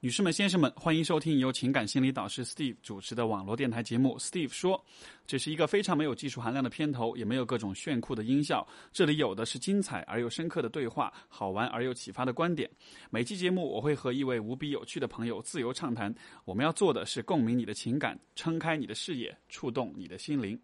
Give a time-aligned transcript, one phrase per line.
[0.00, 4.78] 女士们、先生们，欢迎收听由情感心理导师 Steve 主持的网络电台节目《Steve 说》。
[5.26, 8.64] 这是一个非常没有技术含量的片头，也没有各种炫酷的音效。
[8.92, 12.70] 这里有的是精彩而又深刻的对话，好玩而又启发的观点。
[13.10, 16.14] 每期节目，我会和一位无比有趣的朋友自由畅谈。
[16.44, 20.56] 我们要做的是共鸣你的情感，撑开你的视野，触动你的心灵。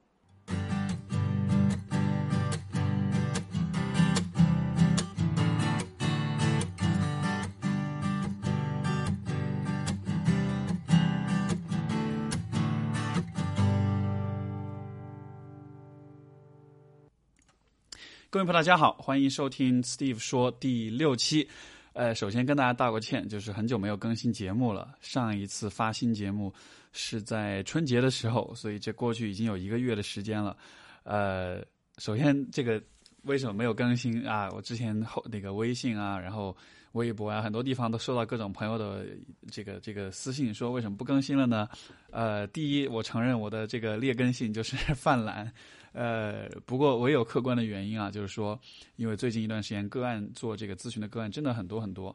[18.34, 21.48] 各位朋友，大家好，欢迎收听 Steve 说第六期。
[21.92, 24.92] 呃，首先跟大家道个歉，就是很久没有更新节目了。
[25.01, 26.52] 上一次发新节目
[26.91, 30.56] 是在春节的时候，所以这过去已经有一个月的时间了。
[31.05, 31.65] 呃，
[31.98, 32.83] 首先这个
[33.23, 34.51] 为什么没有更新啊？
[34.51, 36.56] 我之前后那个微信啊，然后
[36.95, 39.06] 微博啊，很多地方都收到各种朋友的
[39.53, 41.69] 这个这个私信，说为什么不更新了呢？
[42.11, 45.53] 呃，第一，我承认我的这个劣根性就是 犯懒。
[45.95, 48.61] 呃，不过我也有客观的原因啊，就是说，
[48.97, 52.14] 因为最近一段时间个案做这个咨询的个案真的很多很多，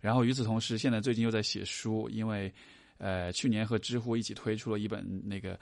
[0.00, 2.52] 然后与此同时，现在最近又在写书，因为
[2.98, 5.56] 呃去年和知乎一起推出了一本那个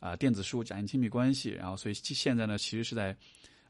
[0.00, 3.16] 啊电子书讲亲密关系，然后所以现在呢其实是在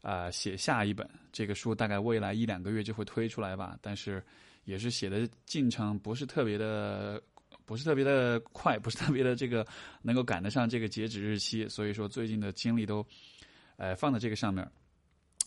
[0.01, 4.25] 啊写下一本这个书，大概未来一两个月就会推出来吧，但是
[4.65, 7.23] 也是写的进程不是特别的。
[7.65, 9.65] 不是特别的快，不是特别的这个
[10.03, 13.07] 能够赶得上这个截止日期，所以说最近的精力都，
[13.83, 14.65] 呃放在这个上面。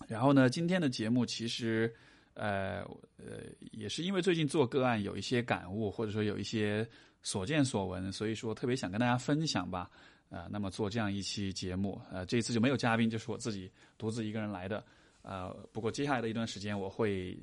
[0.10, 1.96] 然后呢，今天的节目其实，
[2.34, 2.82] 呃
[3.16, 6.86] 呃也是因为最近做个案有一些感悟，或者说有一些
[7.24, 9.90] 所见所闻，所以说特别想跟大家分享吧。
[10.28, 14.84] 呃，那么做这样一期节目，呃这一次就没有嘉宾，就是我自己独自一个人来的。
[15.22, 17.40] 呃，不过接下来的一段时间我会。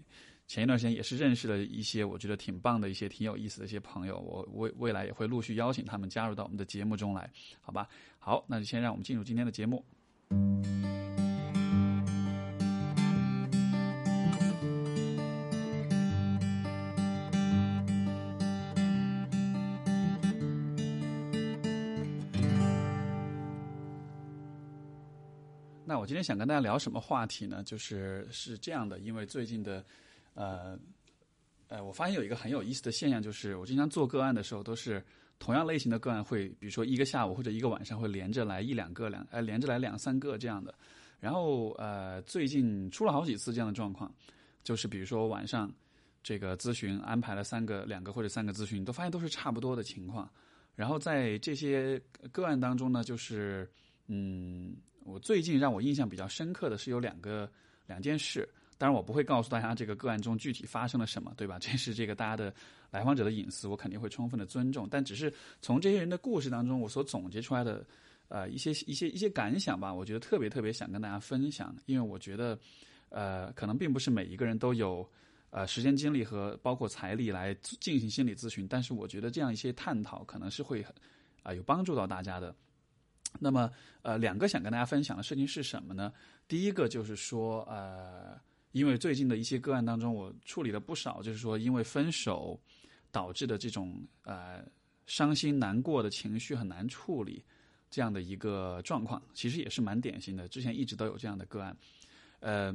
[0.48, 7.30] 前一段时间也是认识了一些我觉得挺棒的一些挺有意思的一些朋友，我未未来也会陆续邀请他们加入到我们的节目中来，
[7.62, 7.88] 好吧？
[8.18, 9.82] 好，那就先让我们进入今天的节目。
[25.84, 27.62] 那我今天想跟大家聊什么话题呢？
[27.64, 29.84] 就是是这样的，因为最近的。
[30.34, 30.78] 呃，
[31.68, 35.04] 呃，我发现有一个很有意思的现象，就是我经常做个案的时候，都是
[35.42, 40.72] 同样类型的个案会，比如说一个下午或者一个晚上会连着来一两个两，呃，连着来两三个这样的。
[41.18, 44.08] 然后呃，最近出了好几次这样的状况，
[44.62, 45.68] 就是比如说晚上
[46.22, 50.30] 这个咨询安排了三个、两个或者三个咨询，都发现都是差不多的情况。
[50.76, 53.68] 然后在这些个案当中呢，就是
[54.06, 57.50] 嗯，我最近让我印象比较深刻的是有两个
[57.88, 58.48] 两件事。
[58.78, 61.56] 当然，我不会告诉大家这个个案中具体发生了什么，对吧？
[61.60, 62.52] 这是这个大家的
[62.90, 64.88] 来访者的隐私，我肯定会充分的尊重。
[64.90, 67.86] 但只是从这些人的故事当中，我所总结出来的，
[68.26, 71.72] 呃，一些一些一些感想吧，我觉得特别特别想跟大家分享。
[71.86, 72.58] 因为我觉得，
[73.10, 75.08] 呃，可能并不是每一个人都有
[75.50, 80.84] 呃时间精力和包括财力来进行心理咨询，但是我觉得这样一些探讨可能是会
[81.44, 82.52] 啊有帮助到大家的。
[83.38, 83.70] 那么，
[84.02, 86.12] 呃，两个想跟大家分享的事情是什么呢？
[86.48, 88.40] 第一个就是说，呃。
[88.72, 92.58] 因为最近的一些个案当中，我处理了不少，就是说因为分手
[93.10, 94.64] 导致的这种呃
[95.06, 97.44] 伤心难过的情绪很难处理
[97.90, 100.48] 这样的一个状况，其实也是蛮典型的。
[100.48, 101.76] 之前一直都有这样的个案，
[102.40, 102.74] 呃，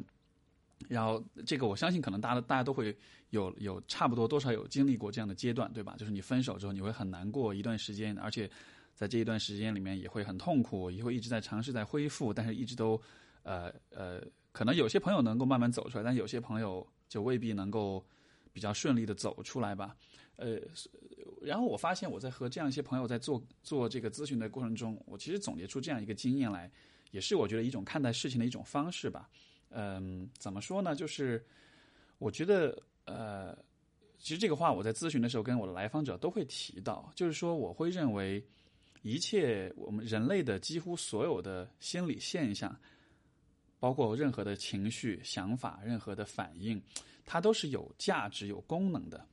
[0.88, 2.96] 然后这个我相信可能大家大家都会
[3.31, 5.96] 有有差不多多少有经历过这样的阶段，对吧？
[5.97, 8.47] 就是你分手之后你会很难过一段时间，而且
[8.94, 13.02] 在这一段时间里面也会很痛苦，也会一直在尝试在恢复，但是一直都
[13.41, 14.22] 呃呃。
[14.57, 18.03] 可能有些朋友能够慢慢走出来，但有些朋友就未必能够
[18.51, 19.95] 比较顺利的走出来吧。
[20.35, 20.59] 呃，
[21.44, 26.72] 然后我发现我在和这样一些朋友在做做这个咨询的过程中，我其实总结出这样一个经验来，
[27.12, 29.29] 也是我觉得一种看待事情的一种方式吧。
[29.69, 30.96] 嗯，怎么说呢？
[30.96, 31.46] 就是
[32.17, 33.56] 我觉得，呃，
[34.17, 38.43] 其实这个话我在咨询的时候跟我的来访者都会提到，就是说我会认为
[39.03, 42.76] 一切我们人类的几乎所有的心理现象。
[43.79, 46.82] 包括任何的情绪、想法、任何的反应，
[47.26, 49.26] 它都是有价值、有功能的。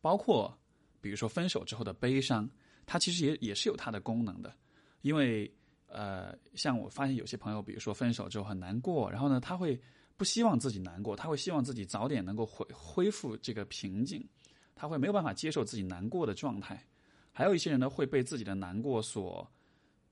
[0.00, 0.56] 包括，
[1.00, 2.48] 比如说分手之后的悲伤，
[2.86, 4.54] 它其实也也是有它的功能的。
[5.02, 5.52] 因为，
[5.86, 9.80] 呃，像我发现有些朋友，比如说分手之后很难过，然后呢，他会
[10.16, 14.24] 不希望自己难过，他会希望自己早点能够恢恢复这个平静，
[14.74, 16.84] 他会没有办法接受自己难过的状态。
[17.32, 19.48] 还有一些人呢，会被自己的难过所。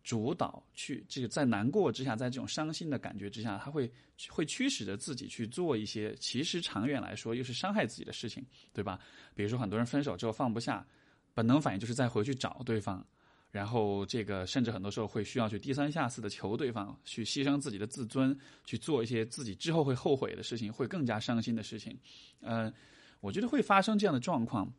[0.06, 3.90] 主导去这个在难过之下，在这种伤心的感觉之下，他会
[4.28, 9.00] 会驱使着自己去做一些其实长远来说又是伤害自己的事情，对吧？
[9.34, 10.86] 比如说很多人分手之后放不下，
[11.34, 13.04] 本能反应就是再回去找对方，
[13.50, 21.98] 然后这个甚至很多时候会需要去低三下四的求对方，去牺牲自己的自尊，去做一些自己之后会后悔的事情，会更加伤心的事情。
[22.38, 22.72] 呃，
[23.18, 24.72] 我觉得会发生这样的状况，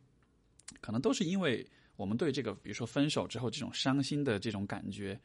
[0.80, 1.68] 可能都是因为。
[1.98, 5.20] 我们对这个，比如说分手之后这种伤心的这种感觉，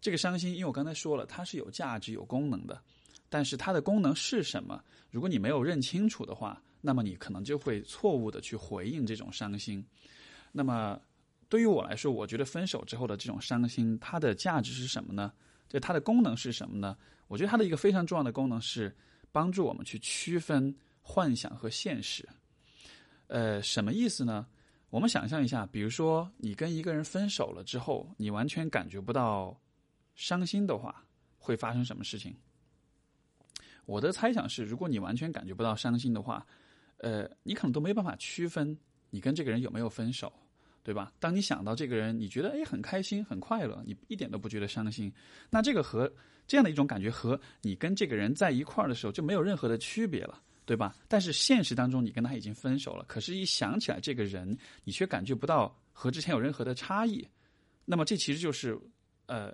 [0.00, 2.82] 这个伤心，因为我刚才说了，它是有价值、有功能的，
[3.28, 4.84] 但是它的功能是什么？
[5.10, 9.84] 如果你没有认清楚的话，那么你可能就会错误的去回应这种伤心。
[10.52, 11.00] 那么
[11.48, 15.32] 对于我来说，我觉得分手之后的这种伤心，它的价值是什么呢？
[15.68, 16.96] 就它的功能是什么呢？
[17.28, 18.92] 我觉得它的一个非常重要的功能是
[19.30, 22.28] 帮助我们去区分幻想和现实。
[23.28, 24.44] 呃，什么意思呢？
[24.90, 29.56] 我们想象一下，比如说你跟一个人分手了之后，你完全感觉不到
[30.16, 31.04] 伤心的话，
[31.38, 32.34] 会发生什么事情？
[33.86, 36.44] 我的猜想是，如果你完全感觉不到伤心的话，
[36.98, 38.76] 呃，你可能都没办法区分
[39.10, 40.32] 你跟这个人有没有分手，
[40.82, 41.12] 对吧？
[41.20, 45.12] 当你想到这个人，你觉得哎很开心、很快乐，你一点都不觉得伤心，
[45.50, 46.12] 那这个和
[46.48, 50.42] 这样的一种感觉和你跟这个人在一块儿的时候就没有任何的区别了。
[50.70, 50.94] 对吧？
[51.08, 57.26] 但是现实当中，你跟他已经分手了，可是，一想起来这个人，你却感觉不到和之前有任何的差异。
[57.84, 58.78] 那么，这其实就是，
[59.26, 59.52] 呃，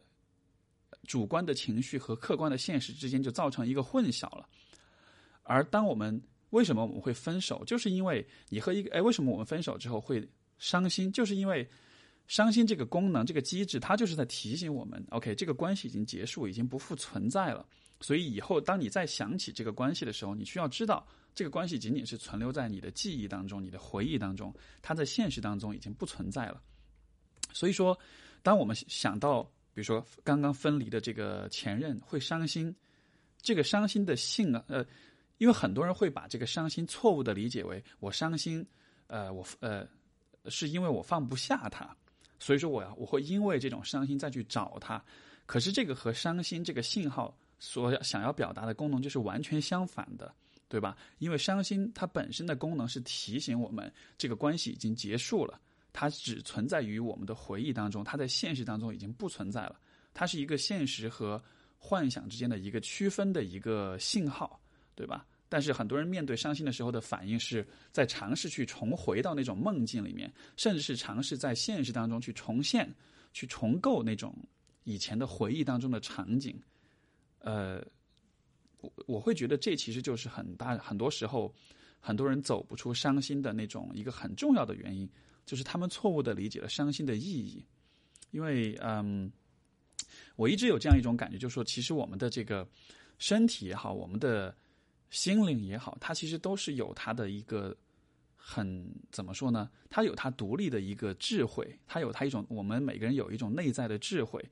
[1.05, 4.47] 主观的情绪和客观的现实之间就造成一个混淆了。
[5.43, 10.23] 而当我们为什么我们会分手，就是因为你和一个，哎，为什么我们分手之后会
[10.59, 11.11] 伤心？
[11.11, 11.67] 就是因为
[12.27, 17.67] 伤心这个功能、这个机制，它就是在提醒我们，OK，这个关系已经结束，已经不复存在了。
[18.01, 26.63] 所以以后，当你再想起这个关系的时候，你需要知道，这个关系仅仅是存留在你的记忆当中、你的回忆当中，它在现实当中已经不存在了。
[27.53, 27.99] 所以说，
[28.43, 32.75] 当我们想到，比如说刚刚分离的这个前任会伤心，
[33.41, 34.85] 这个伤心的性啊，呃，
[35.39, 38.67] 因为很多人会把这个伤心错误的理解为我伤心，
[39.07, 39.89] 呃，我呃，
[40.51, 41.97] 是因为我放不下他，
[42.39, 45.03] 所以说我要我会因为这种伤心再去找他，
[45.47, 47.35] 可是这个和伤心这个信号。
[47.59, 50.35] 所要想要表达的功能就是完全相反的，
[50.69, 50.97] 对吧？
[51.19, 55.61] 因为伤心它本身的功能是提醒我们这个关系已经结束了，
[55.93, 59.81] 它只存在于我们的回忆当中，它在现实当中已经不存在了。
[60.13, 61.43] 它是一个现实和
[61.79, 64.61] 幻想之间的一个区分的一个信号，
[64.95, 65.27] 对吧？
[65.49, 72.93] 但是很多人面对伤心的时候的反应是在尝试去重回到那种梦境里面，甚至是尝试在现实当中去重现、
[73.33, 74.35] 去重构那种
[74.83, 76.61] 以前的回忆当中的场景。
[77.47, 77.81] 呃，
[78.81, 81.55] 我我会觉得这其实就是很大很多时候
[82.01, 85.09] 很多人走不出伤心的那种一个很重要的原因，
[85.45, 87.65] 就是他们错误的理解了伤心的意义。
[88.33, 89.31] 因为嗯，
[90.35, 92.69] 我一直有这样一种感觉，就是说，其实我们的这个
[93.19, 94.53] 身体也好，我们的
[95.11, 97.75] 心灵也好，它其实都是有它的一个
[98.35, 99.71] 很怎么说呢？
[99.89, 104.45] 它有它独立的一个智慧，它有它一种我们每个人有一种内在的智慧。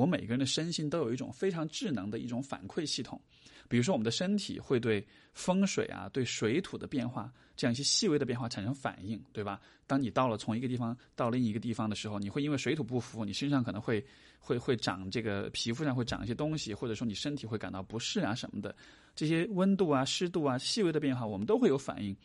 [0.00, 3.20] 我每个人的身心都有一种非常智能的一种反馈系统，
[3.68, 9.60] 比如说我们的身体会对风水啊、对水土的变化这样一些细微的变化产生反应，对吧？
[9.86, 14.02] 当你到了从一个地方到另一个地方的时候，你会因为水土不服，你身上可能会
[14.38, 18.74] 会会长这个皮肤上会长一些东西，或者说你身体会感到不适啊什么的，
[19.14, 22.16] 这些温度啊、湿度啊、细微的变化，我们都会有反应。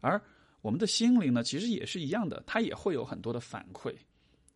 [0.00, 0.20] 而
[0.60, 3.94] 我们的心灵呢，其实也是一样的，它也会有很多的反馈。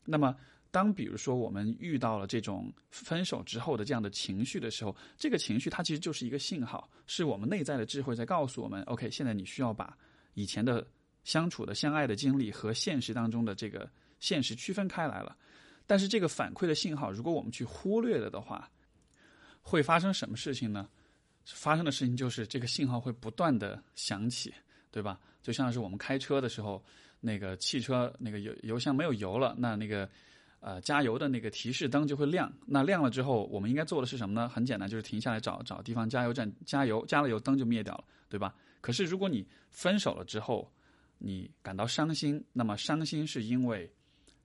[0.05, 0.35] 那么。
[0.77, 9.97] 当比如说我们遇到了这种分手之后的这样的情绪的时候，这个情绪它其实就是一个信号，是我们内在的智慧在告诉我们：OK，现在你需要把
[10.35, 10.87] 以前的
[11.25, 13.91] 相处的相爱的经历和现实当中的这个
[14.21, 15.35] 现实区分开来了。
[15.87, 18.71] 但是这个反馈的信号，如果我们去忽略了的话，
[19.63, 20.87] 会发生什么事情呢？
[21.47, 24.53] 发生的事情就是这个信号会不断的响起，
[24.91, 25.19] 对吧？
[25.43, 26.85] 就像是我们开车的时候，
[27.19, 30.07] 那个汽车那个油油箱没有油了，那那个。
[30.61, 32.53] 呃，加油的那个提示灯就会亮。
[32.67, 34.49] 那亮了之后，我们应该做的是什么呢？
[34.49, 37.05] 很简单，就是停下来找找地方加油站加油。
[37.07, 38.55] 加了油，灯就灭掉了，对吧？
[38.81, 40.69] 可是如果你分手了之后，
[41.19, 43.89] 你感到伤心，那么伤心是因为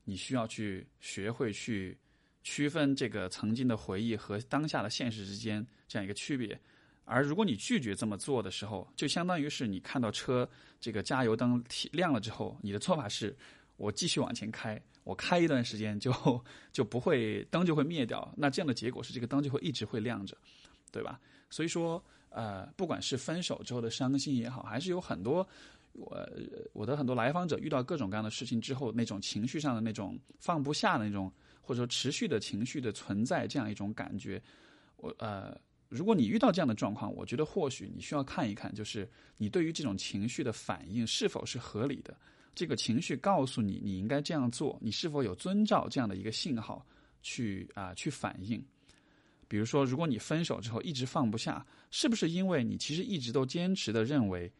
[0.04, 1.98] 你需要去学会去
[2.44, 6.60] 区分这个曾经的回忆和当下的现实之间这样一个区别。
[7.04, 10.48] 而如果你拒绝这么做的时候，就相当于是你看到车
[10.80, 13.36] 这个加油灯亮了之后，你的做法是
[13.76, 14.82] 我继续往前开。
[15.04, 16.12] 我开一段时间就
[16.72, 20.38] 就不会灯就会灭掉，那这样的结果是这个灯就会一直会亮着，
[20.92, 21.20] 对吧？
[21.50, 25.48] 所以说，呃，不管是分手之后的伤心也好，还是有很多
[25.94, 26.30] 我
[26.74, 31.32] 我的很多来访者遇到各种各样的事情之后，那种情绪上的那种放不下的那种
[31.62, 34.42] 或者说持续的情绪的存在这样一种感觉，
[34.98, 42.16] 我呃，如果你遇到这样的状况，我觉得或许你需要看一看，就是你对于这种情绪的反应是否是合理的，
[42.54, 46.86] 这个情绪告诉你你应该这样做，你是否有遵照这样的一个信号
[47.22, 48.64] 去啊去反应。
[49.48, 54.52] 比如说，如果你分手之后一直放不下，是不是因为你其实一直都坚持的认为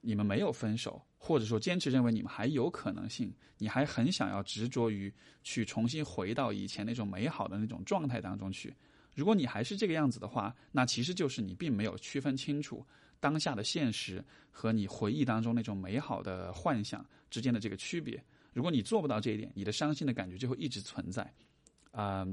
[0.00, 5.12] 你们没有分手，或者说坚持认为你们还有可能性，你还很想要执着于
[5.44, 8.74] 去重新回到以前那种美好的那种状态当中去？
[9.14, 12.84] 如果你还是这个样子的话，那其实就是你并没有区分清楚
[13.20, 18.22] 当下的现实和你回忆当中那种美好的幻想之间的这个区别。
[18.52, 21.32] 如果你做不到这一点，你的伤心的感觉就会一直存在，
[21.90, 22.26] 啊。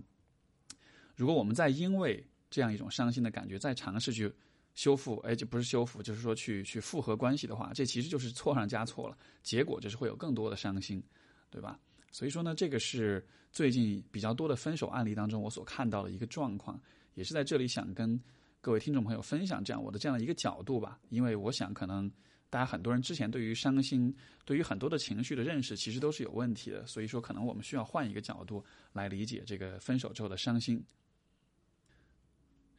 [1.15, 4.32] 如果我们再因为这样一种伤心的感觉，再尝试去
[4.74, 11.01] 修复，哎，就不是修复，就是说去去复合关系的话，这其实就是错上加错了，结果就是会有更多的伤心，
[11.50, 11.80] 对吧？
[12.12, 16.77] 所以说呢，这个是最近比较多的分手案例当中我所看到的一个状况，
[17.13, 18.20] 也是在这里想跟
[18.65, 22.12] 各位听众朋友分享这样我的这样的一个角度吧，因为我想可能
[22.50, 24.12] 大家很多人之前对于伤心，
[24.43, 30.84] 对于很多的情绪的认识其实都是有问题的，所以说可能我们需要换一个角度来理解这个分手之后的伤心。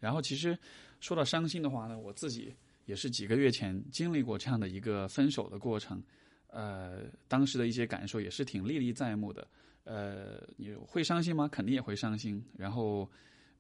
[0.00, 0.58] 然后其实
[0.98, 2.52] 说到伤心的话呢，我自己
[2.86, 6.02] 也是几个月前经历过这样的一个分手的过程，
[6.48, 9.46] 呃，当时的一些感受也是挺历历在目的。
[9.84, 11.46] 呃，你会伤心吗？
[11.46, 12.44] 肯定也会伤心。
[12.58, 13.08] 然后，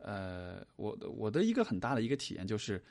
[0.06, 2.82] 呃，我的我的一个很大的一个体验就是，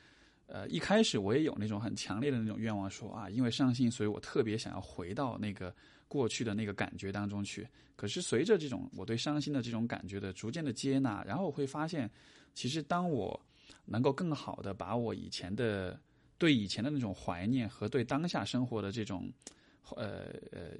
[0.46, 5.74] 呃，一开始我也有那种很强烈的那种愿望，说啊，因为伤心，所以我特别想要回到那个
[6.06, 7.66] 过去的那个感觉当中去。
[7.96, 12.08] 可是随着这种我对伤心的这种感觉的逐渐的接纳，然后我会发现。
[12.58, 13.38] 其实，当我
[13.84, 16.00] 能够更好的把我以前的
[16.38, 19.30] 对以前的那种怀念和对当下生活的这种
[19.94, 20.70] 呃呃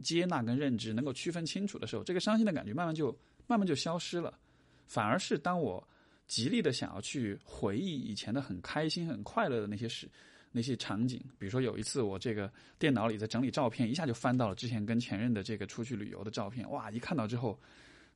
[0.00, 3.10] 接纳跟认知能够区分清楚的时候，这个伤心的感觉慢慢就
[3.48, 4.38] 慢慢就消失了。
[4.86, 5.86] 反而是当我
[6.26, 10.08] 极力的想要去回忆以前的很开心、很快乐的那些事、
[10.50, 16.90] 那些场景，比如说有一次我这个电脑里在整理照片，一下就翻到了之前跟前任的这个出去旅游的照片，哇！
[16.90, 17.58] 一看到之后。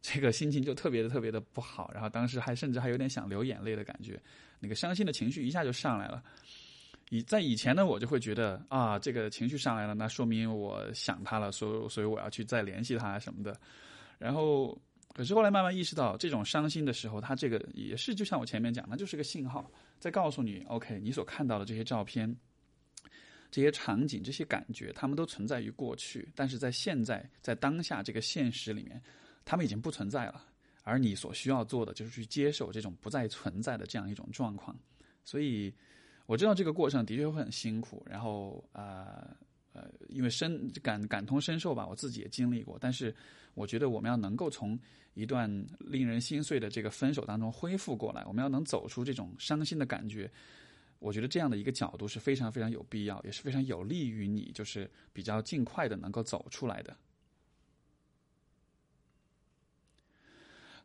[0.03, 4.21] 这个心情就特别的特别的不好，然后当时还甚至还有点想流眼泪的感觉，
[4.61, 6.23] 那个伤心的情绪一下就上来了。
[7.09, 13.59] 以在以前呢，我就会觉得啊，这个情绪上来了，那说明我想他了，所以所以我要去再联系他什么的。
[14.19, 14.79] 然后，
[15.17, 22.37] 可是后来慢慢意识到，这种伤心的时候，他这个也是就像我前面讲，那就是个信号，在告诉你，OK，你所看到的这些照片、
[23.51, 29.03] 这些场景、这些感觉，他们都存在于过去，但是在现在，在当下这个现实里面。
[29.49, 30.45] 他们已经不存在了，
[30.83, 34.77] 而你所需要做的就是去接受这种不再存在的这样一种状况。
[35.23, 35.73] 所以
[36.27, 39.25] 我知道这个过程的确会很辛苦，然后呃
[39.77, 42.79] 呃，因为深感感同身受吧，我自己也经历过。
[42.81, 43.15] 但是
[43.53, 44.79] 我觉得我们要能够从
[45.13, 50.31] 一段令人心碎的这个分手当中恢复过来，我们要能走出这种伤心的感觉。
[50.99, 56.97] 我觉得这样的一个角度是非常非常有必要，也是非常有利于你，就是比较尽快的能够走出来的。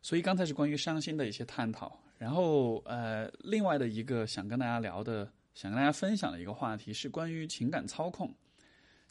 [0.02, 8.34] 所以刚才是关于伤心的一些探讨，然后呃，另外的一个想跟大家聊的、想跟大家分享的一个话题是关于情感操控。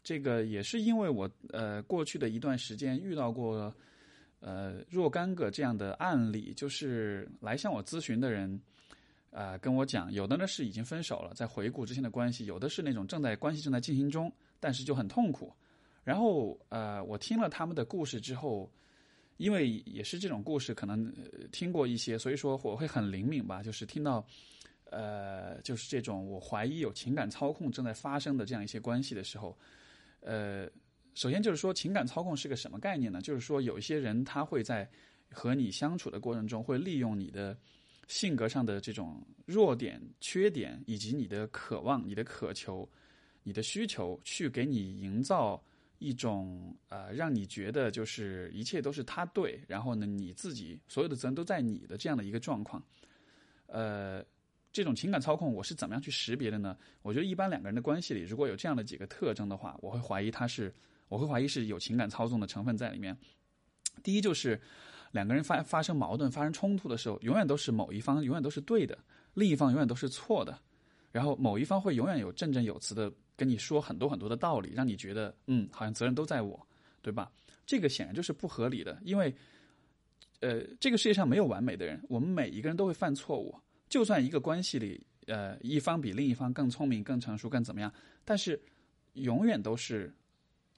[0.02, 3.74] 这个也是因为我呃过去的一段时间遇到过
[4.40, 8.60] 呃若干个这样的案例，就是来向我咨询的人
[9.30, 15.52] 啊跟我讲，有的呢是已经分手了，在回顾之前的关系；有的是那种正在关系正在进行中，但是就很痛苦。
[16.04, 18.70] 然后呃，我听了他们的故事之后。
[19.38, 21.12] 因为也是这种故事，可能
[21.50, 23.60] 听过一些，所以说我会很灵敏吧。
[23.60, 24.24] 就是听到，
[24.90, 29.56] 呃，就是这种我怀疑有情感操控正在发生的这样一些关系的时候，
[30.22, 30.68] 呃，
[31.14, 33.20] 首先就是说情感操控是个什么概念呢？
[33.20, 34.88] 就是说有一些人他会在
[35.30, 37.56] 和你相处的过程中，会利用你的
[38.08, 42.88] 性格上的这种弱点、缺点，以及你的渴望、你的渴求、
[43.42, 45.62] 你的需求，去给你营造。
[46.04, 52.84] 一种呃，让你觉得就是一切都是他对，然后呢，你自己所有的责任都在你的这样的一个状况，
[53.66, 54.20] 呃，
[54.72, 56.76] 这种情感操控我是怎么样去识别的呢？
[57.02, 60.74] 我觉得一般两个人的关系里，如果有这样的几个特征的话，我会怀疑他是，
[61.08, 63.16] 我会怀疑是有情感操纵的成分在里面。
[64.02, 64.60] 第一就是
[65.10, 68.98] 两个人发发生矛盾、发生冲突的时候，永远都是某一方永远都是对的，
[69.34, 70.58] 另一方永远都是错的，
[71.10, 73.12] 然后某一方会永远有振振有词的。
[73.34, 76.64] 跟你说很多很多的道理，让你觉得嗯，好像责任都在我，
[77.00, 77.32] 对吧？
[77.66, 79.34] 这个显然就是不合理的，因为，
[80.40, 83.58] 呃，这个世界上没有完美的人，我们每一个人都会犯错误。
[83.92, 87.92] 就算一个关系里，呃，一方比另一方更聪明、更成熟、更怎么样，
[88.24, 88.58] 但是
[89.12, 90.10] 永远都是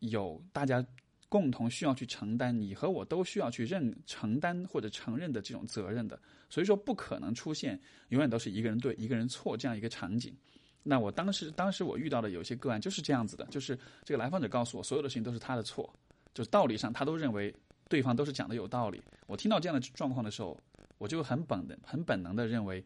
[0.01, 0.85] 有大家
[1.29, 6.21] 共同需要去承担，你和我都需要去认承担或者承认的这种责任的。
[6.51, 10.37] 所以说，不可能出现永远都是一个人对一个人错这样一个场景。
[10.83, 15.89] 那我当时当时我遇到的有些个案就是这样子的，就是这个来访者告诉我，所有的事情都是他的错，
[16.35, 17.55] 就是道理上他都认为
[17.89, 19.01] 对方都是讲的有道理。
[19.29, 20.61] 我听到这样的状况的时候，
[20.99, 22.85] 我就很本能、很本能的认为，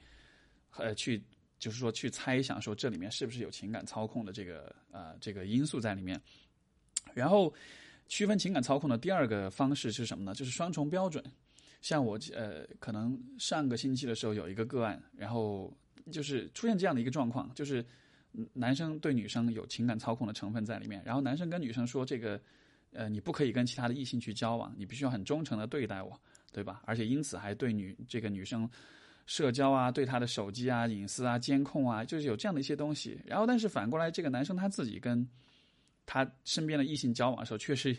[0.77, 1.23] 呃，去。
[1.61, 6.17] 就是说，去猜想说这里面是不是有情感操控的这个呃这个因素在里面，
[7.13, 7.53] 然后
[8.07, 10.33] 区分情感操控的第二个方式是什么呢？
[10.33, 11.21] 就是双重标准。
[11.81, 15.77] 像我呃，可能上个星期的时候有一个个案，然后
[16.13, 17.85] 就是出现这样的一个状况，就是
[18.53, 22.41] 男生对女生有情感操控的成分在里面，然后男生跟女生说这个
[22.93, 26.17] 呃你不可以跟其他的异性去交往，你必须要很忠诚的对待我，
[26.53, 26.83] 对吧？
[26.87, 28.71] 而且因此还对女这个女生。
[29.29, 33.21] 社交啊，对他的手机啊、隐私啊、监控啊，就是有这样的一些东西。
[33.27, 35.29] 然后，但是反过来，这个男生他自己跟
[36.07, 37.95] 他身边的异性交往的时候，确实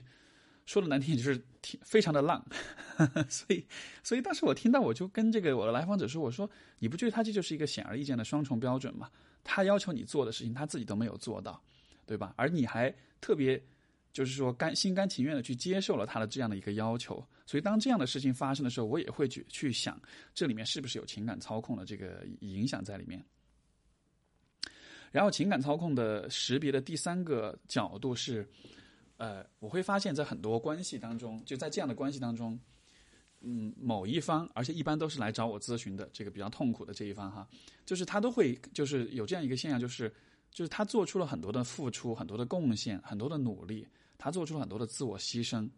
[0.65, 2.43] 说的难听，就是挺非常的浪。
[3.29, 3.63] 所以，
[4.03, 9.07] 所以当时我听到，我就跟这个我的来访者说：“我说，你不觉得他这就是一个显而易见的双重标准吗？
[9.43, 11.61] 他要求你做的事情，他自己都没有做到，
[12.07, 12.33] 对吧？
[12.37, 13.61] 而你还特别。”
[14.11, 20.01] 就是说，甘心甘情愿的去接受了他的这样的一个要求，所以当这样的事情发生的时候，我也会去去想，
[20.33, 23.23] 这里面是不是有情感操控的这个影响在里面。
[25.11, 28.47] 然后，情感操控的识别的第三个角度是，
[29.17, 32.59] 呃，我会发现，在很多关系当中，就在这样的关系当中，
[33.41, 37.47] 嗯，某一方，而且一般都是来找我咨询的这个比较痛苦的这一方哈，
[37.85, 40.13] 就是他都会就是有这样一个现象，就是
[40.51, 43.87] 就是他做出了很多的付出，很多的贡献，很多的努力。
[44.17, 45.69] 他做出了很多的自我牺牲，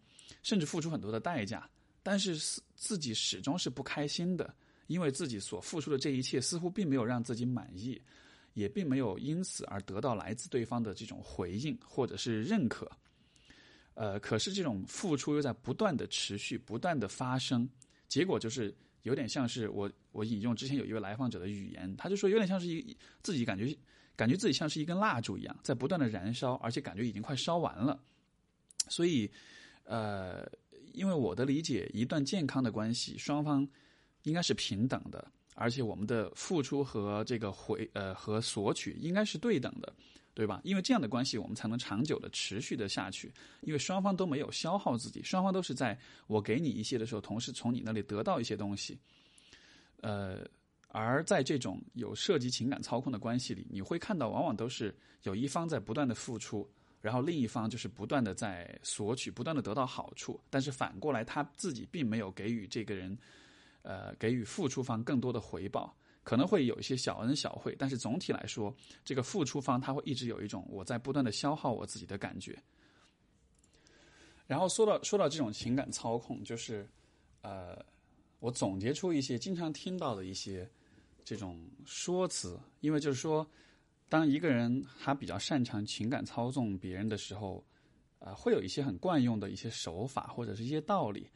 [0.42, 1.70] 甚至付出很多的代价，
[2.02, 2.36] 但是
[2.76, 4.52] 自己始终是不开心的，
[4.88, 8.02] 因为自己所付出的这一切似乎并没有让自己满意，
[8.56, 12.92] 也并没有因此而得到来自对方的这种回应或者是认可。
[13.94, 17.70] 呃，可是这种付出又在不断的持续、不断的发生，
[18.08, 18.74] 结果就是
[19.04, 23.78] 有点像是我我引用之前有一位来访者的语言，他就说有点像是一自己感觉
[24.16, 28.00] 感觉自己像是一根蜡烛一样，在不断的燃烧，而且感觉已经快烧完了。
[28.88, 29.30] 所以，
[29.84, 30.46] 呃，
[30.94, 33.68] 因为我的理解，一段健康的关系，双方
[34.24, 39.94] 应该是平等的，而且我们的付出和这个回呃和索取应该是对等的，
[40.34, 40.62] 对吧？
[40.64, 43.32] 因为这样的关系，我们才能长久的持续的下去。
[43.62, 45.98] 因为双方都没有消耗自己，双方都是在
[46.28, 48.98] 我给你一些的时候，同时从你那里得到一些东西。
[50.02, 50.44] 呃，
[50.94, 56.70] 而在这种有涉及情感操控的关系里，你会看到，往往都是有一方在不断的付出。
[57.00, 63.18] 然后另一方就是不断的在索取，不断的得到好处，但是反过来他自己并没有给予这个人，
[63.82, 68.72] 呃，给予付出方更多的回报，可能会有一些小恩小惠，但是总体来说，
[69.04, 72.56] 这个付出方他会一直有一种我在不断的消耗我自己的感觉。
[74.46, 76.88] 然后说到说到这种情感操控，就是
[77.42, 77.84] 呃，
[78.38, 80.70] 我总结出一些经常听到的一些
[81.24, 83.46] 这种说辞，因为就是说。
[84.10, 87.66] 当一个人他比较擅长情感操纵别人的时候，
[88.20, 91.30] 呃，会有一些很惯用的一些手法或者是一些道理。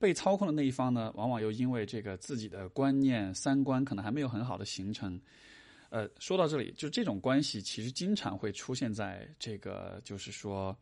[0.00, 5.20] 被操控的那一方呢，往往又因为这个自己的观念、三观可能还没有很好的形成。
[5.90, 10.76] 呃，说到这里，就这种关系其实经常会出现在这个，就是说，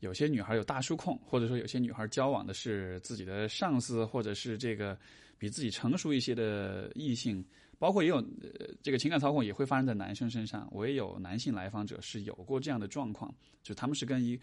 [0.00, 4.98] 有些女孩有大叔控，或者说有些女孩交往的是自己的上司，或者是这个
[5.38, 7.44] 比自己成熟一些的异性。
[7.78, 10.68] 包括也有呃，这个情感操控也会发生在男生身上。
[10.70, 14.38] 我也有男性来访者是有过这样的状况，就他们是跟一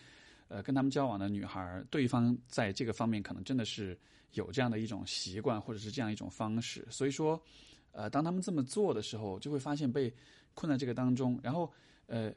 [0.48, 3.98] 呃跟他们交往的女孩，对方在这个方面可能真的是
[4.34, 6.86] 有这样的一种习惯，或者是这样一种方式。
[6.90, 7.42] 所以说，
[7.92, 10.14] 呃，当他们这么做的时候，就会发现被
[10.54, 11.40] 困在这个当中。
[11.42, 11.72] 然后，
[12.08, 12.34] 呃，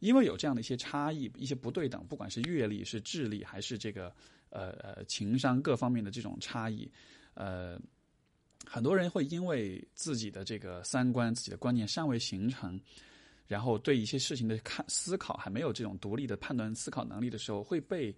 [0.00, 4.12] 因为有这样的一些差异、一些不对等，不管是阅历、是智力，还是这个
[4.50, 6.90] 呃呃情商各方面的这种差异，
[7.34, 7.78] 呃。
[8.66, 12.78] 很多人会因为自己的这个三观、自己的观念尚未形成，
[13.46, 18.14] 然后对一些事情的看思考还没有这种独立的判断思考能力的时候，会被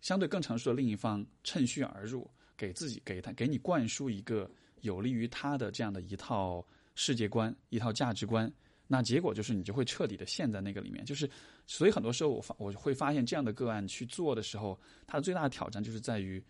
[0.00, 8.52] 相对更成熟的另一方趁虚而入，给自己给他给你灌输一个有利于他的这样的一套世界观、一套价值观。
[8.88, 11.04] 那结果就是你就会彻底的陷在那个里面。
[11.04, 11.28] 就是
[11.66, 16.42] 所以很多时候我发我会发现这样的个案去做的时候，它的最大的挑战就是在于，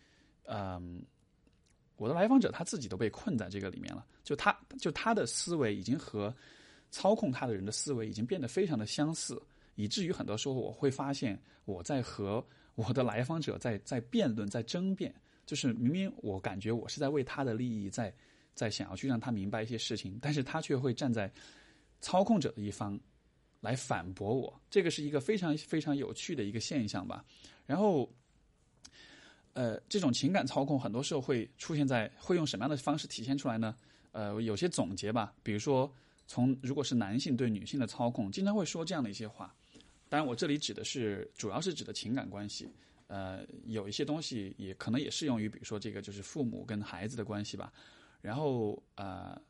[0.45, 1.05] 嗯。
[1.97, 6.35] 我的来访者他自己都被困在这个里面了，就他就他的思维已经和
[6.91, 9.41] 操控他的人的思维已经变得非常的相似，
[9.75, 15.15] 以至于很多时候我会发现我在和我的来访者在在辩论，在争辩，
[15.47, 18.15] 就是明明我感觉我是在为他的利益在
[18.55, 21.33] 在想要去让他明白一些事情，但是他却会站在
[22.01, 22.99] 操控者的一方
[23.61, 27.25] 来反驳我，这个是一个非常非常有趣的一个现象吧。
[27.65, 28.09] 然后
[29.57, 33.75] 呃，这种情感操控很多时候会出现在会用什么样的方式体现出来呢？
[34.13, 35.91] 呃，有些总结吧，比如说
[36.27, 39.55] 从如果是男性对女性的操控，经常会说这样的一些话。
[40.11, 42.69] 当然，我这里指的是主要是指的情感关系。
[43.07, 47.73] 呃，有一些东西也可能也适用于，比如说这个就是父母跟孩子的关系吧。
[48.21, 49.41] 然后呃，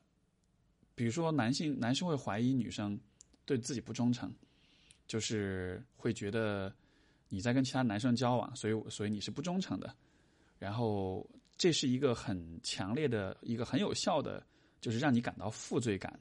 [0.94, 2.96] 比如说男性男生会怀疑女生
[3.44, 4.32] 对自己不忠诚，
[5.08, 6.72] 就是会觉得
[7.28, 9.94] 你在跟其他男生交往，所以所以你是不忠诚的。
[10.58, 14.46] 然后这是一个很强烈的一个很有效的，
[14.80, 16.18] 就是让你感到负罪感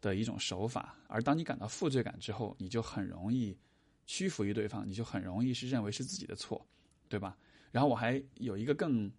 [0.00, 0.96] 的一种手法。
[1.08, 3.56] 而当你感到负罪感之后，你就很容易。
[4.04, 6.66] 屈服于对方，你就很容易是认为是自己的错，
[7.08, 7.38] 对吧？
[7.70, 9.10] 然后我还有一个更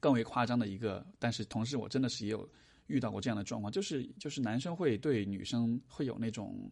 [0.00, 2.48] 更为夸张的一个，但是同时我真的是也有
[2.86, 6.68] 遇到过这样的状况，就是就是男生会对女生会有那种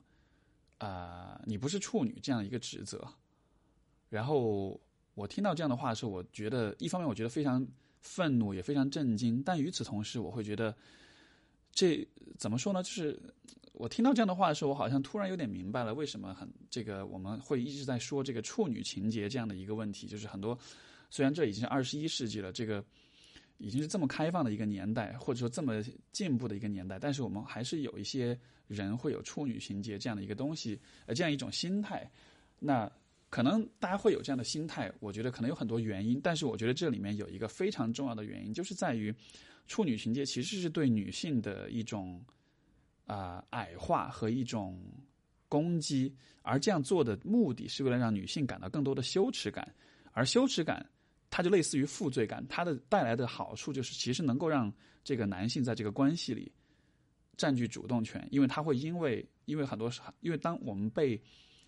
[0.78, 3.06] 啊你不是处女这样一个指责。
[4.14, 4.80] 然后
[5.14, 7.66] 我听到这样的话的时候，我觉得一方面我觉得非常
[8.00, 10.74] 愤怒，也非常震惊，但与此同时，我会觉得
[11.72, 12.06] 这
[12.38, 12.82] 怎么说呢？
[12.82, 13.20] 就是。
[13.76, 20.06] 我听到这样的话的时候，我好像突然有点明白了为什么很这个我们会一直在说这个处女情节这样的一个问题。
[20.06, 20.56] 就是很多
[21.10, 22.84] 虽然这已经是二十一世纪了，这个
[23.58, 32.08] 已经是这么开放的一个年代，或者说这么进步的一个年代，但是我们还是有一些人会有处女情节这样的一个东西，呃，这样一种心态。
[32.60, 32.88] 那
[33.34, 39.12] 可能大家会有这样的心态，我觉得可能有很多原因，但是我觉得这里面有一个非常重要的原因，就是在于
[39.66, 42.24] 处女情节其实是对女性的一种。
[43.06, 44.80] 啊，矮化和一种
[45.46, 49.74] 攻击，而这样做的目的是为了让女性感到更多的羞耻感，
[50.12, 50.88] 而羞耻感，
[51.28, 54.72] 它就类似于负罪感，它的带来的好处就是，其实能够让
[55.04, 56.50] 这个男性在这个关系里
[57.36, 61.20] 占据主动权，因为他会因为因为很多时，因为当我们被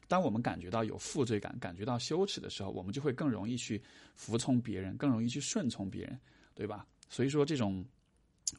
[0.08, 3.82] 当我们感觉到有负罪感、感觉到羞耻的时候，我们就会更容易去
[4.14, 6.18] 服从别人，更容易去顺从别人，
[6.54, 6.86] 对吧？
[7.08, 7.84] 所以说这种。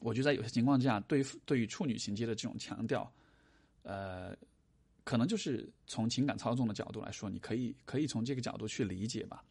[0.00, 3.10] 我觉得在有些情况下，对对于处女情节的这种强调，
[3.84, 4.36] 呃，
[5.02, 9.42] 可能就是从情感操纵的角度来说，你可以可以从这个角度去理解吧。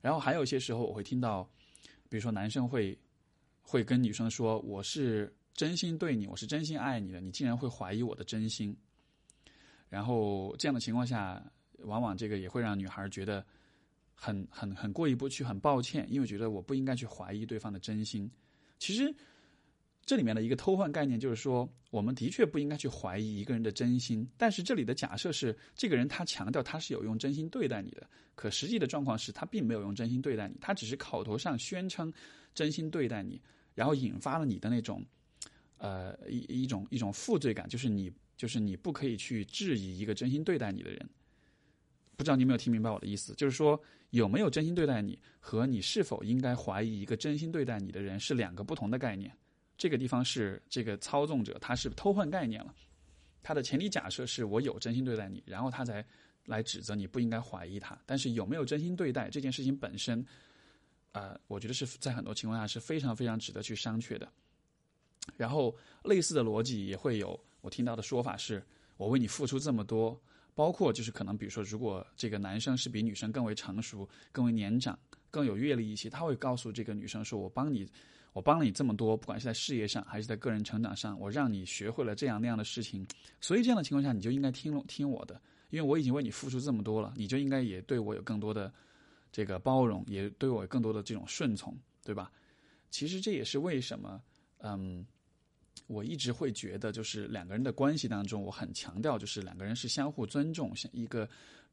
[0.00, 1.48] 然后还有一些时候，我会听到，
[2.08, 2.98] 比如说男生会
[3.62, 8.76] 会跟女生说：“我是真心对你，我是真心爱你的，你竟然会怀疑我的真心。”
[9.88, 11.42] 然后这样的情况下，
[11.78, 13.44] 往往这个也会让女孩觉得
[14.14, 18.30] 很很很过意不去，很抱歉，因为觉得我不应该去怀疑对方的真心。
[18.78, 19.14] 其实。
[20.06, 32.10] 这里面的一个偷换概念就是说，我们的确不应该去怀疑一个人的真心，但是这里的假设是，这个人他强调他是有用真心对待你的，可实际的状况是他并没有用真心对待你，他只是口头上宣称
[32.54, 33.38] 真心对待你，
[33.74, 35.04] 然后引发了你的那种，
[35.76, 41.06] 呃一一种一种负罪感，就是你就是你不可以去质疑一个真心对待你的人。
[42.16, 43.34] 不知道你有没有听明白我的意思？
[43.34, 49.30] 就是说，有没有真心对待你和你是否应该怀疑一个真心对待你的人是两个不同的概念。
[49.76, 52.74] 这个地方是这个操纵者，他是偷换概念了。
[53.42, 56.04] 他的前提假设是我有真心对待你，然后他才
[56.46, 57.96] 来指责你不应该怀疑他。
[58.04, 60.24] 但是有没有真心对待这件事情本身，
[61.12, 64.28] 呃，我觉得是在很多情况下是非常非常值得去商榷的。
[65.36, 68.64] 然后类似的逻辑也会有，我听到的说法是：
[68.96, 70.18] 我为你付出这么多，
[70.54, 74.98] 包括就是可能比如说，如果这个男生是比女生更为成熟、更为年长、
[75.30, 77.86] 更有阅历一些，他会告诉这个女生说：“我帮你。”
[78.34, 83.04] 我帮了你这么多，不管是在事业上还是在个人成长上，我让你学会了这样那样的事情，
[83.40, 88.72] 所以这样的情况下，你就应该听听我的，因为我已经为你付出这么多了，你就应该也对我有更多的
[89.32, 92.30] 这个包容，也对我有更多的这种顺从，对吧？
[92.90, 94.22] 其实这也是为什么，
[94.58, 95.04] 嗯，
[95.88, 101.28] 我一直会觉得，就是两个人的关系当中，我很强调，就是两个人是相互尊重，像一个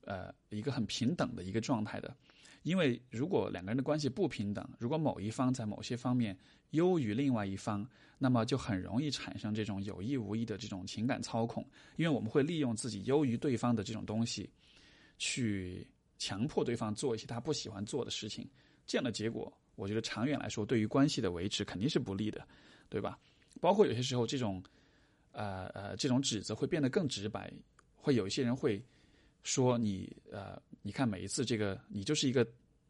[0.06, 2.15] 呃一个很平等的一个状态的。
[2.63, 6.36] 因为如果两个人的关系不平等，如果某一方在某些方面
[6.71, 11.63] 优于另外一方，那么就很容易产生这种有意无意的这种情感操控。
[11.95, 14.49] 因为我们会利用自己优于对方的这种东西，
[15.19, 15.86] 去
[16.17, 18.49] 强迫对方做一些他不喜欢做的事情。
[18.88, 22.47] 这样的结果，我觉得长远来说对于关系的维持肯定是不利的，
[22.89, 23.19] 对吧？
[23.60, 24.63] 包括有些时候这种，
[25.32, 27.52] 呃呃，这种指责会变得更直白，
[27.96, 28.84] 会有一些人会。
[29.48, 32.44] 说你呃，你看每一次这个，你就是一个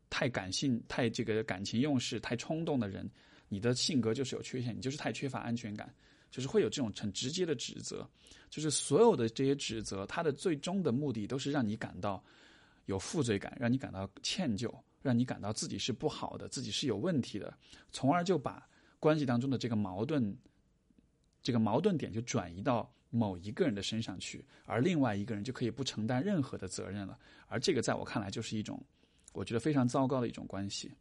[0.09, 3.05] 太感性、太这个感情用事、太冲动的人，
[3.49, 5.93] 你的性格就是有缺陷，你就是太缺乏安全感，
[6.31, 8.09] 就是会有这种很直接的指责，
[8.49, 12.23] 就是所有的这些指责，它的最终的目的都是让你感到
[12.85, 17.53] 有负罪感，让你感到歉疚，让你感到自己是不好的，自己是有问题的，
[17.91, 18.65] 从而就把
[18.97, 20.33] 关系当中的这个矛盾，
[21.45, 22.91] 这个矛盾点就转移到。
[23.11, 27.17] 某一个人的身上去，而另外一个人就可以不承担任何的责任了。
[27.47, 28.83] 而这个在我看来就是一种，
[29.31, 30.91] 我觉得非常糟糕的一种关系。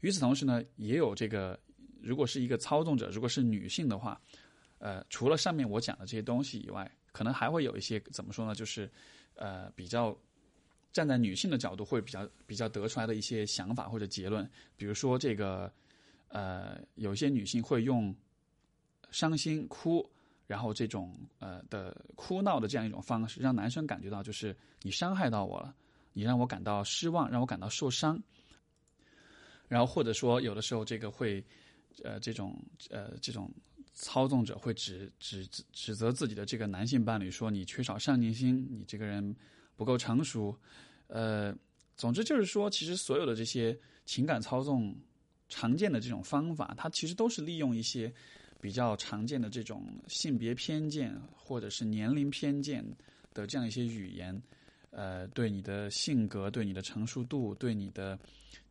[0.00, 1.58] 与此同时呢，也有这个，
[2.02, 4.20] 如果是一个操纵者，如果是女性的话，
[4.76, 8.54] 呃，除了上面我讲的这些东西以外，可能还会有一些怎么说呢？
[8.54, 8.90] 就是
[9.36, 10.14] 呃，比较
[10.92, 15.72] 站在女性的角度会比较比较得出来的一些想法或者结论，比如说这个
[16.28, 18.14] 呃，有些女性会用
[19.10, 20.08] 伤心哭，
[20.46, 25.74] 然后这种呃的哭闹的这样一种方式，让男生感觉到就是你伤害到我了，
[26.12, 28.22] 你让我感到失望，让我感到受伤。
[29.68, 31.44] 然后或者说有的时候这个会，
[32.04, 32.56] 呃，这种
[32.90, 33.50] 呃这种
[33.94, 39.34] 操纵者会指指指责自己的这个男性伴侣说你缺少上进心，你这个人
[39.74, 40.56] 不够成熟，
[41.08, 41.52] 呃，
[41.96, 44.94] 总之就是说，其实所有的这些情感操纵
[45.48, 48.12] 常见的这种方法，它其实都是利用一些
[48.60, 52.84] 比较常见的这种性别偏见或者是年龄偏见
[53.32, 54.42] 的这样一些语言，
[54.90, 58.18] 呃，对你的性格、对你的成熟度、对你的。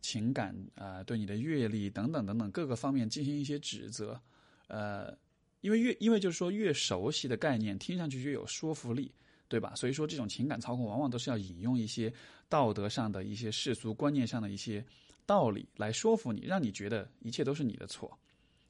[0.02, 4.20] 情感啊，对你的阅历等等等等各个方面进行一些指责，
[4.68, 5.16] 呃，
[5.62, 9.12] 因为越因为就是说越熟悉的概念，听上去越有说服力，
[9.48, 9.74] 对吧？
[9.74, 12.12] 所以说这种情感操控往往都是要引用一些
[12.48, 14.84] 道德上的一些世俗观念上的一些
[15.24, 18.16] 道理来说服你，让你觉得一切都是你的错。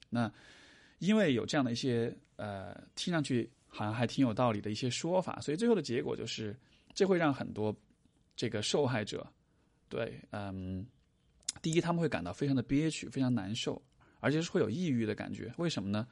[0.08, 0.32] 那
[0.98, 6.56] 因为有这样的一些呃听上去好像还挺有道理的一些说法，所以最后的结果就是
[6.94, 7.74] 这会让很多
[8.34, 9.26] 这个受害者
[9.88, 10.86] 对嗯。
[11.62, 13.80] 第一，他们会感到非常的憋屈，非常难受，
[14.20, 15.52] 而且是会有抑郁的感觉。
[15.56, 16.06] 为什么呢？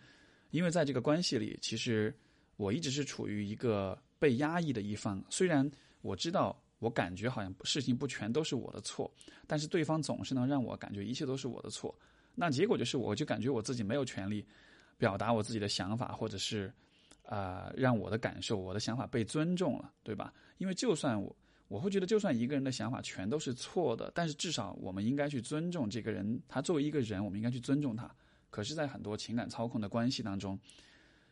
[0.50, 2.12] 因为在这个关系里，其实
[2.56, 5.22] 我一直是处于一个被压抑的一方。
[5.28, 5.70] 虽然
[6.00, 9.08] 我知道，我感觉好像事情不全都是我的错，
[9.46, 11.94] 但是对方总是能让我感觉一切都是我的错。
[12.34, 14.44] 那结果就是，我就感觉我自己没有权利
[14.98, 16.72] 表达我自己的想法，或者是
[17.24, 20.32] 啊，让我的感受、我的想法被尊重了，对吧？
[20.58, 21.34] 因为就算我。
[21.66, 26.40] 我会觉得，就算一个人的想法全都是错的，但是至少我们应该去尊重这个人。
[26.46, 28.08] 他作为一个人，我们应该去尊重他。
[28.50, 30.60] 可是，在很多情感操控的关系当中，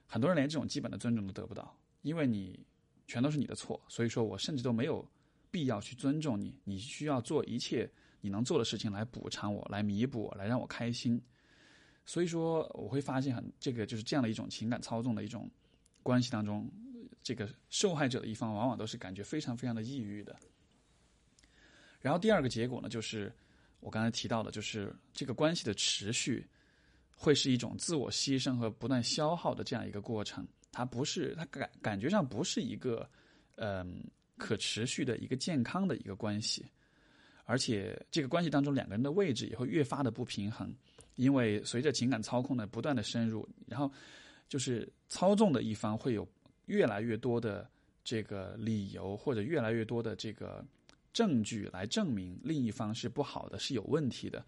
[0.07, 2.59] 很多人连这种基本的尊重都得不到，因为你
[3.07, 3.81] 全都是你的错。
[3.89, 5.07] 所以说我甚至都没有
[5.51, 6.59] 必要去尊重你。
[6.65, 7.89] 你需要做一切
[8.23, 11.23] 你能做的事情来补偿我，来弥补我，来让我开心。
[12.05, 15.51] 所以说，我会发现很这个就是这样的一种情感操纵的一种
[16.03, 16.71] 关系当中。
[17.23, 20.37] 这个受害者的一方往往都是感觉非常非常的抑郁的。
[22.01, 23.33] 然后第二个结果呢，就是
[23.79, 26.45] 我刚才提到的，就是这个关系的持续
[27.15, 30.45] 会是一种自我牺牲和不断消耗的这样一个过程。
[30.73, 33.09] 它不是，它感感觉上不是一个
[33.55, 34.03] 嗯
[34.37, 36.67] 可持续的一个健康的一个关系。
[37.45, 40.75] 而且这个关系当中两个人的位置也会越发的不平衡，
[41.17, 43.91] 因为随着情感操控的不断的深入，然后
[44.49, 46.27] 就是操纵的一方会有。
[46.67, 47.69] 越来越多的
[48.05, 50.65] 这个理由，或者越来越多的这个
[51.13, 54.43] 证据来证明另一方是不好的，是有问题的，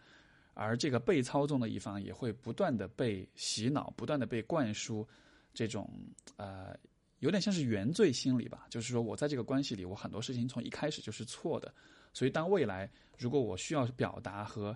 [0.54, 5.06] 而这个被操纵的一方也会不断的被洗脑，不断的被灌输
[5.52, 5.90] 这种
[6.36, 6.74] 呃，
[7.18, 11.74] 有点像是原罪心理吧，就是说我在这个关系里，我很多事情从一开始就是错的，
[12.12, 14.74] 所以当未来如果我需要表达和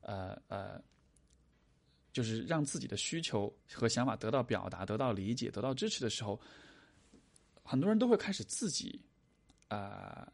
[0.00, 0.82] 呃呃。
[2.12, 6.40] 就是让自己的需求和想法得到表达、得到理解、得到支持的时候。
[7.62, 9.00] 很多人都会开始自己，
[9.68, 10.26] 呃，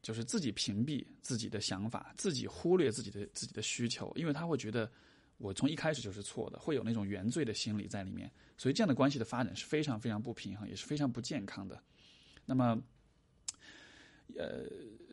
[0.00, 4.90] 就是自己屏蔽自己的想法，自己忽略自己的自己的需求，因为他会觉得
[5.36, 11.78] 我从一开始就是错的，会有那种原罪的心理在里面，所以这样的关系的发展是非常非常不平衡，也是非常不健康的。
[12.46, 12.80] 那么，
[14.34, 14.64] 呃，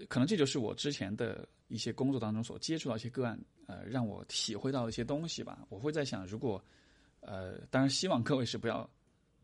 [0.08, 5.66] 可能这就是我之前的一些工作当中所接触到一些个案，呃，让我体会到一些东西吧。
[5.70, 6.62] 我会在想，如果，
[7.22, 8.88] 呃，当然希望各位是不要。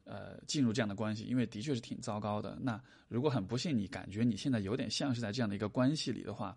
[0.08, 2.56] 呃，进入这样的关系，因为的确是挺糟糕的。
[2.62, 6.56] 那如果很不幸，你感觉你现在有点像是在这样的一个关系里的话，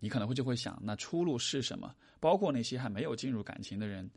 [0.00, 1.96] 你可能会就会想，那出路是什么？
[2.20, 4.10] 包括那些还没有进入感情的人，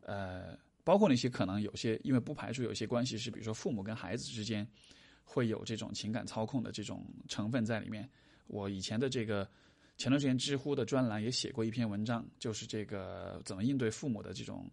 [0.00, 4.66] 呃，包括那些可能有些，因为不排除有些关系是，比如说父母跟孩子之间
[5.22, 8.08] 会有这种情感操控的这种成分在里面。
[8.46, 9.46] 我以前的这个
[9.96, 14.70] 前段时间知乎的专栏也写过一篇文章，就是这个怎么应对父母的这种。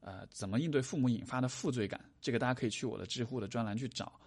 [0.00, 2.00] 呃，怎么应对父母引发的负罪感？
[2.20, 4.18] 这个大家可以去我的知乎的专栏去找。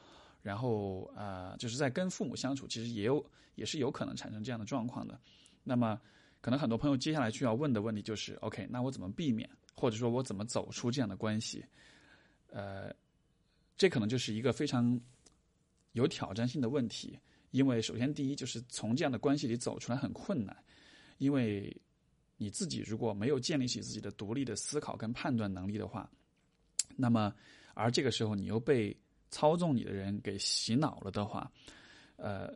[0.42, 5.20] 然后呃，就是在跟父母相处，其实也有也是有可能产生这样的状况的。
[5.64, 6.00] 那么，
[6.42, 11.64] 可能很多朋友接下来需要问的问题就是：OK，那我怎么避免，或者说我怎么走出这样的关系？
[12.48, 12.94] 呃，
[13.78, 15.00] 这可能就是一个非常
[15.94, 17.18] 有挑战性的问题，
[17.52, 20.58] 因为首先第一就是从这样的关系里走出来很困难，
[21.20, 21.74] 因为。
[22.44, 26.10] 你自己如果没有建立起自己的独立的思考跟判断能力的话，
[26.96, 27.32] 那么
[27.76, 28.98] 而这个时候你又被
[29.30, 31.52] 操纵你的人给洗脑了的话，
[32.16, 32.52] 呃，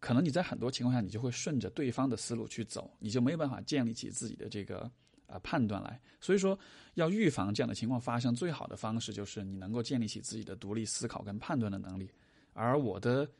[0.00, 4.90] 可能你在很多情况下，你就会顺着对方的思路去走，你就没有办法建立起自己的这个
[5.28, 6.00] 呃判断来。
[6.20, 6.58] 所以说，
[6.94, 12.10] 要预防这样的情况发生，最好的方式就是你能够建立起自己的独立思考跟判断的能力。
[12.52, 13.30] 而我的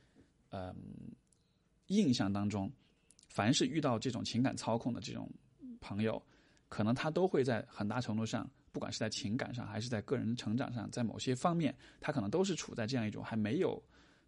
[0.51, 0.75] 嗯
[1.87, 2.71] 印象当中，
[3.29, 5.31] 凡是遇到这种情感操控的这种
[5.81, 6.23] 朋友，
[6.69, 13.83] 可能他都会在很大程度上，不管是在情感上还是在个人成长上，在某些方面，他可能都是处在这样一种还没有。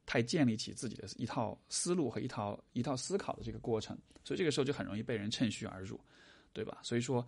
[0.06, 6.00] 太建立起自己的一套思路和一套一套思考的这个过程，所以这个时候就很容易被人趁虚而入，
[6.52, 6.80] 对吧？
[6.83, 7.24] 所以说，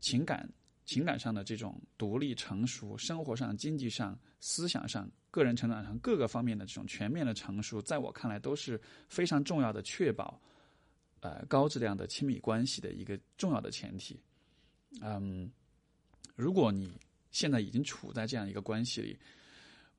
[0.00, 0.48] 情感
[0.86, 10.40] 情感上的这种独立成熟，生活上、经济上、思想上、个人成长上各个方面的这种全面的成熟，在我看来都是非常重要的，确保
[11.20, 14.18] 呃高质量的亲密关系的一个重要的前提。
[15.02, 15.50] 嗯，
[16.34, 16.98] 如果你
[17.30, 19.18] 现在已经处在这样一个关系里，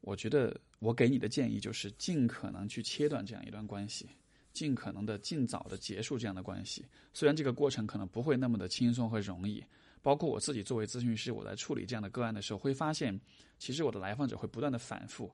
[0.02, 0.60] 我觉得。
[0.80, 4.08] 我给你的建议就是，尽可能去切断这样一段关系，
[4.54, 6.86] 尽可能的尽早的结束这样的关系。
[7.15, 9.65] 虽然这个过程可能不会那么的轻松和容易，
[10.08, 13.20] 包括我自己作为咨询师，我在处理这样的个案的时候，会发现，
[13.60, 15.30] 其实我的来访者会不断的反复，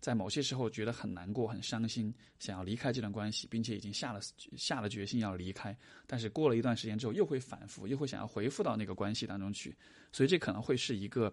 [0.00, 4.20] 在某些时候觉得很难过、很伤心，想要离开这段关系，并且已经下了
[4.54, 5.74] 下了决心要离开，
[6.06, 9.74] 但是过了一段时间之后，又会反复，又会想要回复到那个关系当中去，
[10.12, 11.32] 所以这可能会是一个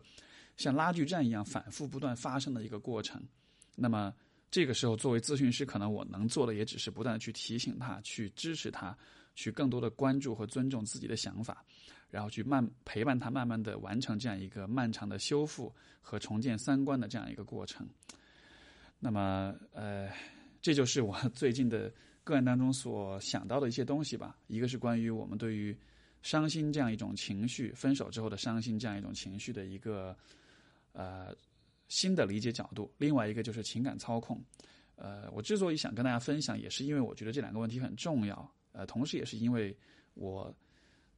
[0.55, 3.21] 像拉锯战一样反复不断发生的一个过程。
[3.75, 4.15] 那么
[4.49, 8.97] 这个时候，作为咨询师，可能我能做的也只是不断的去提醒他，去支持他，
[9.35, 11.61] 去更多的关注和尊重自己的想法，
[12.15, 17.85] 然后去慢陪伴他，慢慢的完成这样一个漫长的修复和重建三观的这样一个过程。
[18.99, 20.09] 那么，呃，
[20.61, 24.37] 这就是我 最近的个案当中所想到的一些东西吧。
[24.47, 25.77] 一个是关于我们对于
[26.21, 30.17] 伤心这样一种情绪，分手之后的伤心这样一种情绪的一个
[30.93, 31.35] 呃。
[31.87, 34.43] 新的理解角度，另外一个就是情感操控。
[34.95, 38.51] 呃，我之所以想跟大家分享，也是因为我觉得这两个问题很重要。
[38.71, 39.77] 呃，同时也是因为
[40.15, 40.51] 我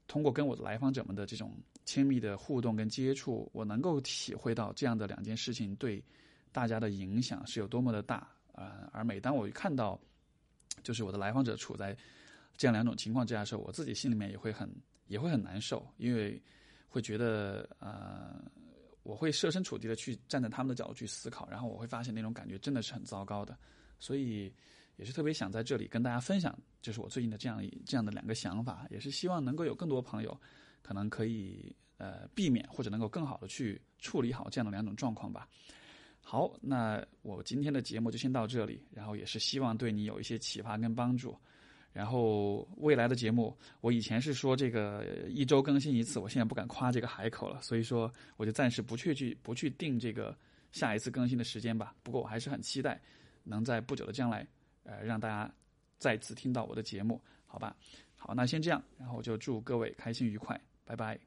[0.08, 6.04] 通过跟我的来访者们的这种亲密的互动跟接触，我能够体会到这样的两件事情对
[6.52, 8.28] 大家的影响是有多么的大。
[8.54, 10.00] 呃，而每当我一看到
[10.82, 11.96] 就是我的来访者处在
[12.56, 14.70] 这样两种情况之下的时候，我自己心里面也会很
[15.08, 16.42] 也会很难受，因为
[16.88, 18.42] 会觉得呃。
[19.04, 23.58] 我会设身处地的去站在他们的角度去思考，然后我会发现那种感觉真的是很糟糕的，
[24.00, 24.54] 所以
[24.98, 30.40] 也是特别想在这里跟大家分享，就是我最近的这样一这样的两个想法，也是希望能够有更多朋友
[30.82, 35.48] 可能可以呃避免或者能够更好的去处理好这样的两种状况吧。
[36.20, 41.38] 好，那我今天的节目就先到这里，然后也是希望对你有一些启发跟帮助。
[41.94, 50.38] 然后未来的节目，我以前是说这个一周更新一次，我现在不敢夸这个海口了，所以说我就暂时不去去不去定这个
[50.72, 51.96] 下一次更新的时间吧。
[52.04, 53.02] 不过我还是很期待
[53.44, 54.46] 能在不久的将来，
[54.88, 55.54] 呃，让大家
[56.00, 57.76] 再次听到我的节目，好吧？
[58.16, 61.27] 好，那先这样，然后就祝各位开心愉快，拜拜。